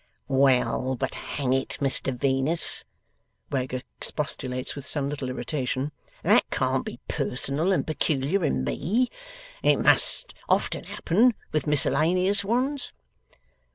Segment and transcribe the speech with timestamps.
[0.27, 2.85] 'Well, but hang it, Mr Venus,'
[3.51, 5.91] Wegg expostulates with some little irritation,
[6.23, 9.11] 'that can't be personal and peculiar in ME.
[9.61, 12.91] It must often happen with miscellaneous ones.